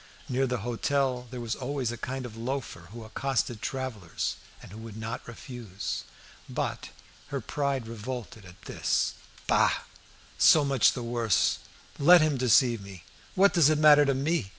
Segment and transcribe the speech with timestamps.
[0.27, 4.79] Near the hotel there was always a kind of loafer who accosted travellers, and who
[4.79, 6.05] would not refuse.
[6.49, 6.89] But
[7.27, 9.13] her pride revolted at this.
[9.45, 9.81] "Bah!
[10.39, 11.59] so much the worse.
[11.99, 13.03] Let him deceive me!
[13.35, 14.49] What does it matter to me?